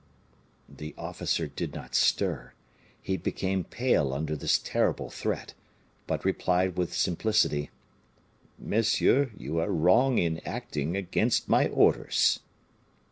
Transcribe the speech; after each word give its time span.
The 0.67 0.95
officer 0.97 1.45
did 1.45 1.75
not 1.75 1.93
stir; 1.93 2.53
he 3.03 3.17
became 3.17 3.63
pale 3.63 4.13
under 4.15 4.35
this 4.35 4.57
terrible 4.57 5.11
threat, 5.11 5.53
but 6.07 6.25
replied 6.25 6.75
with 6.75 6.91
simplicity, 6.95 7.69
"Monsieur, 8.57 9.29
you 9.37 9.59
are 9.59 9.69
wrong 9.69 10.17
in 10.17 10.39
acting 10.43 10.97
against 10.97 11.47
my 11.47 11.67
orders." 11.67 12.39